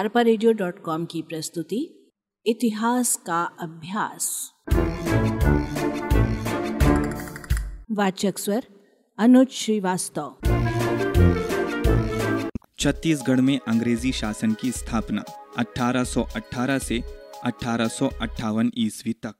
[0.00, 0.22] अरपा
[1.04, 2.10] की प्रस्तुति,
[2.46, 4.52] इतिहास का अभ्यास।
[7.90, 8.66] वाचक स्वर,
[9.18, 10.36] अनुज श्रीवास्तव।
[12.78, 15.24] छत्तीसगढ़ में अंग्रेज़ी शासन की स्थापना
[15.58, 17.02] 1818 से
[17.44, 19.34] अठारह सौ अट्ठावन ईस्वी तक।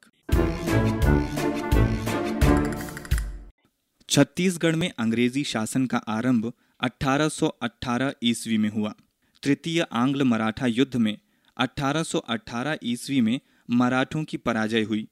[4.08, 8.94] छत्तीसगढ़ में अंग्रेज़ी शासन का आरंभ 1818 ईस्वी में हुआ।
[9.42, 11.18] तृतीय आंग्ल मराठा युद्ध में
[11.56, 13.40] 1818 ईस्वी में
[13.70, 15.08] मराठों की पराजय हुई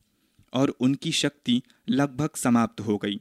[0.52, 3.20] और उनकी शक्ति लगभग समाप्त हो गई।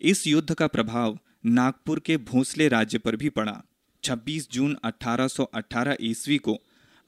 [0.00, 3.62] इस युद्ध का प्रभाव नागपुर के भोसले राज्य पर भी पड़ा।
[4.02, 6.58] 26 जून 1818 ईस्वी को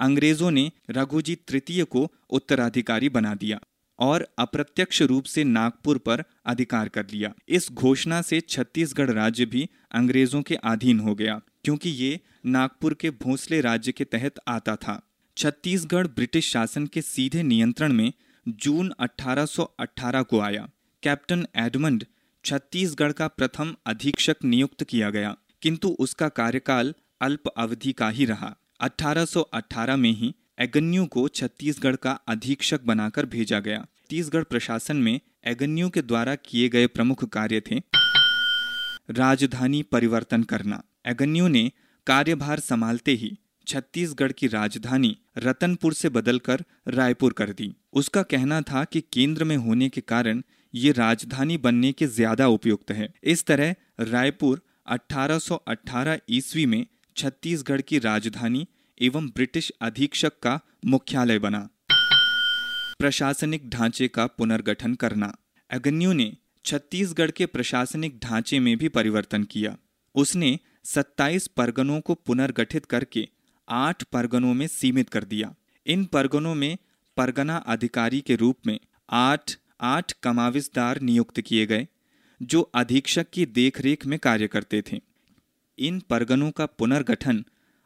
[0.01, 3.61] अंग्रेज़ों ने रघुजी तृतीय को उत्तराधिकारी बना दिया
[3.99, 9.69] और अप्रत्यक्ष रूप से नागपुर पर अधिकार कर लिया। इस घोषणा से छत्तीसगढ़ राज्य भी
[9.93, 15.01] अंग्रेज़ों के अधीन हो गया। क्योंकि ये नागपुर के भोसले राज्य के तहत आता था।
[15.37, 18.13] छत्तीसगढ़ ब्रिटिश शासन के सीधे नियंत्रण में
[18.47, 20.69] जून 1818 को आया।
[21.03, 22.05] कैप्टन एडमंड
[22.45, 28.55] छत्तीसगढ़ का प्रथम अधीक्षक नियुक्त किया गया, किंतु उसका कार्यकाल अल्प अवधि का ही रहा।
[28.81, 35.89] 1818 में ही एगन्यू को छत्तीसगढ़ का अधीक्षक बनाकर भेजा गया। छत्तीसगढ़ प्रशासन में एगन्यू
[35.89, 37.83] के द्वारा किए गए प्रमुख कार्य थे
[39.11, 41.71] राजधानी परिवर्तन करना। एगन्यू ने
[42.07, 48.85] कार्यभार संभालते ही छत्तीसगढ़ की राजधानी रतनपुर से बदलकर रायपुर कर दी। उसका कहना था
[48.85, 50.43] कि केंद्र में होने के कारण
[50.75, 57.99] ये राजधानी बनने के ज़्यादा उपयुक्त है। इस तरह रायपुर 1818 ईस्वी में छत्तीसगढ़ की
[57.99, 58.67] राजधानी
[59.01, 61.69] एवं ब्रिटिश अधीक्षक का मुख्यालय बना।
[62.99, 65.33] प्रशासनिक ढांचे का पुनर्गठन करना।
[65.71, 66.33] एगन्यू ने
[66.65, 69.77] छत्तीसगढ़ के प्रशासनिक ढांचे में भी परिवर्तन किया।
[70.15, 73.29] उसने 27 परगनों को पुनर्गठित करके
[73.69, 75.55] आठ परगनों में सीमित कर दिया।
[75.87, 76.79] इन परगनों में
[77.17, 81.89] परगना अधिकारी के रूप में आठ आठ कमाविजदार नियुक्त किए गए,
[82.43, 85.01] जो अधीक्षक की देखरेख में कार्य करते थे।
[85.79, 87.45] इन परगनों का पुनर्गठन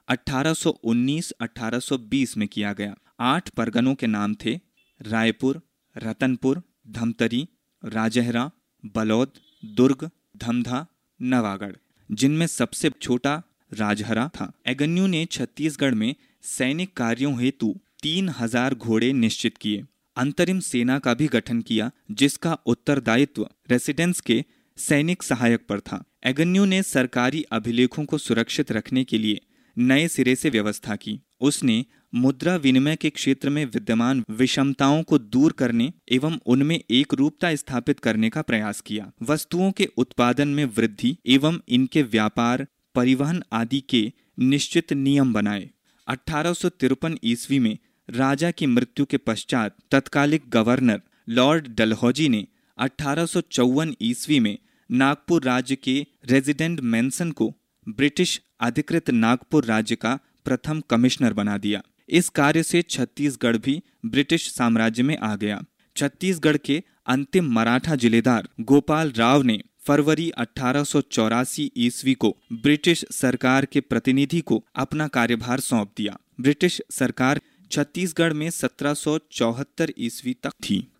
[0.09, 4.61] 1819-1820 में किया गया। आठ परगनों के नाम थे
[5.03, 5.63] रायपुर,
[5.97, 7.49] रतनपुर, धमतरी,
[7.85, 8.51] राजहरा,
[8.87, 9.33] बलौद,
[9.65, 10.87] दुर्ग, धमधा,
[11.23, 11.73] नवागढ़।
[12.11, 13.43] जिनमें सबसे छोटा
[13.73, 19.83] राजहरा था। एगन्यू ने छत्तीसगढ़ में सैनिक कार्यों हेतु तीन हज़ार घोड़े निश्चित किए।
[20.17, 24.45] अंतरिम सेना का भी गठन किया, जिसका उत्तरदायित्व रेसिडेंस के
[24.79, 29.41] सैनिक सहायक पर था। एगन्यू ने सरकारी अभिलेखों को सुरक्षित रखने के लिए
[29.77, 35.53] नए सिरे से व्यवस्था की। उसने मुद्रा विनिमय के क्षेत्र में विद्यमान विषमताओं को दूर
[35.53, 41.17] करने एवं उनमें एक रूपता स्थापित करने का प्रयास किया। वस्तुओं के उत्पादन में वृद्धि
[41.27, 45.71] एवं इनके व्यापार, परिवहन आदि के निश्चित नियम बनाए।
[46.07, 52.47] अठारह सौ तिरपन ईस्वी में राजा की मृत्यु के पश्चात तत्कालिक गवर्नर लॉर्ड डलहौजी ने
[52.79, 54.59] अठारह सौ चौवन ईस्वी में
[54.91, 57.55] नागपुर राज्य के रेजिडेंट मेंसन को
[57.89, 64.53] ब्रिटिश अधिकृत नागपुर राज्य का प्रथम कमिश्नर बना दिया। इस कार्य से छत्तीसगढ़ भी ब्रिटिश
[64.53, 65.65] साम्राज्य में आ गया।
[65.97, 71.45] छत्तीसगढ़ के अंतिम मराठा जिलेदार गोपाल राव ने फरवरी अठारह
[71.77, 78.51] ईस्वी को ब्रिटिश सरकार के प्रतिनिधि को अपना कार्यभार सौंप दिया। ब्रिटिश सरकार छत्तीसगढ़ में
[78.51, 80.93] सत्रह ईस्वी तक थी।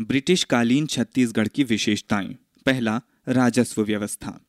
[0.00, 4.40] ब्रिटिश कालीन छत्तीसगढ़ की विशेषताएँ। पहला, राजस्व व्यवस्था।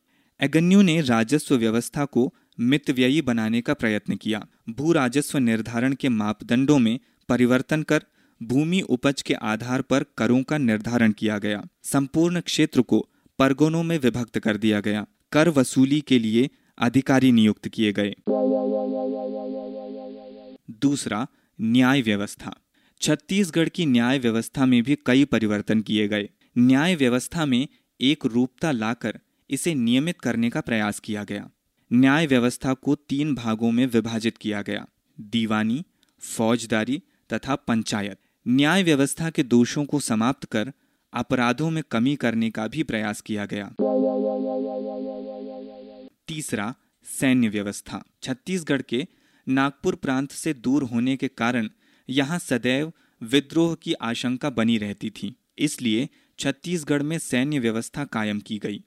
[0.42, 6.80] एगन्यू ने राजस्व व्यवस्था को मितव्ययी बनाने का प्रयत्न किया। भू राजस्व निर्धारण के मापदंडों
[6.80, 7.00] में
[7.30, 8.04] परिवर्तन कर
[8.44, 13.10] भूमि उपज के आधार पर करों का निर्धारण किया गया। संपूर्ण क्षेत्र को
[13.40, 18.16] परगनों में विभक्त कर दिया गया। कर वसूली के लिए अधिकारी नियुक्त किए गए।
[20.82, 21.28] दूसरा,
[21.62, 22.56] न्याय व्यवस्था।
[23.02, 27.68] छत्तीसगढ़ की न्याय व्यवस्था में भी कई परिवर्तन किए गए। न्याय व्यवस्था में
[28.02, 29.20] एक रूपता लाकर
[29.50, 31.50] इसे नियमित करने का प्रयास किया गया।
[31.94, 34.86] न्याय व्यवस्था को तीन भागों में विभाजित किया गया,
[35.18, 35.84] दीवानी,
[36.22, 40.72] फौजदारी तथा पंचायत। न्याय व्यवस्था के दोषों को समाप्त कर
[41.14, 43.70] अपराधों में कमी करने का भी प्रयास किया गया।
[46.28, 46.74] तीसरा,
[47.06, 49.06] सैन्य व्यवस्था। छत्तीसगढ़ के
[49.48, 51.70] नागपुर प्रांत से दूर होने के कारण
[52.10, 52.92] यहाँ सदैव
[53.22, 56.10] विद्रोह की आशंका बनी रहती थी, इसलिए
[56.40, 58.84] छत्तीसगढ़ में सैन्य व्यवस्था कायम की गई,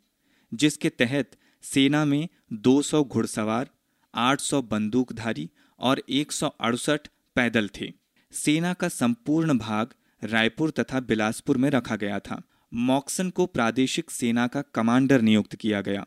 [0.53, 3.71] जिसके तहत सेना में 200 घुड़सवार
[4.15, 7.01] 800 बंदूकधारी और एक सौ अड़सठ
[7.35, 7.93] पैदल थे।
[8.33, 9.95] सेना का संपूर्ण भाग
[10.25, 12.43] रायपुर तथा बिलासपुर में रखा गया था।
[12.75, 16.07] मॉक्सन को प्रादेशिक सेना का कमांडर नियुक्त किया गया।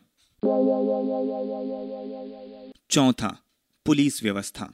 [2.89, 3.39] चौथा,
[3.85, 4.73] पुलिस व्यवस्था।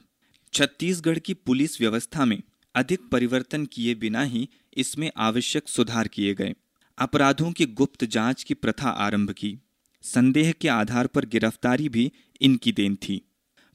[0.52, 2.42] छत्तीसगढ़ की पुलिस व्यवस्था में
[2.74, 6.54] अधिक परिवर्तन किए बिना ही इसमें आवश्यक सुधार किए गए।
[6.98, 9.58] अपराधों की गुप्त जाँच की प्रथा आरंभ की।
[10.06, 13.28] संदेह के आधार पर गिरफ्तारी भी इनकी देन थी।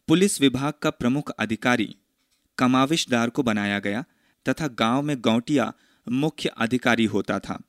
[0.08, 1.96] पुलिस विभाग का प्रमुख अधिकारी
[2.58, 4.04] कमाविशदार को बनाया गया
[4.50, 5.74] तथा गाँव में गौटिया
[6.10, 7.62] मुख्य अधिकारी होता था।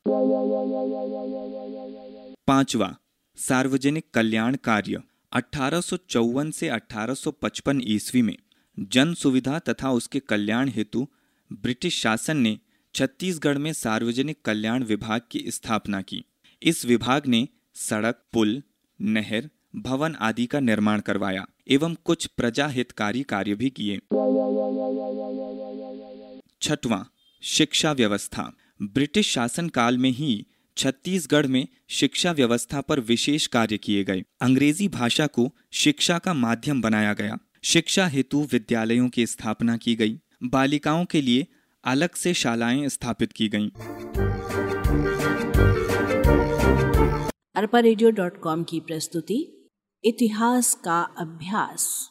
[2.46, 2.96] पांचवा,
[3.36, 5.80] सार्वजनिक कल्याण कार्य। अठारह
[6.50, 8.36] से 1855 ईस्वी में
[8.78, 11.08] जन सुविधा तथा उसके कल्याण हेतु
[11.52, 12.58] ब्रिटिश शासन ने
[12.94, 16.24] छत्तीसगढ़ में सार्वजनिक कल्याण विभाग की स्थापना की।
[16.62, 18.62] इस विभाग ने सड़क, पुल,
[19.00, 23.96] नहर, भवन आदि का निर्माण करवाया, एवं कुछ प्रजा हितकारी कार्य भी किए।
[26.62, 27.02] छठवां,
[27.42, 28.52] शिक्षा व्यवस्था।
[28.82, 30.46] ब्रिटिश शासन काल में ही
[30.76, 36.80] छत्तीसगढ़ में शिक्षा व्यवस्था पर विशेष कार्य किए गए। अंग्रेज़ी भाषा को शिक्षा का माध्यम
[36.80, 41.46] बनाया गया। शिक्षा हेतु विद्यालयों की स्थापना की गई। बालिकाओं के लिए
[41.84, 43.70] अलग से शालाएँ स्थापित की गईं।
[47.54, 47.80] अरपा
[48.62, 49.70] की प्रस्तुति
[50.04, 52.10] इतिहास का अभ्यास।